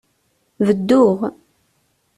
[0.65, 1.19] Bedduɣ.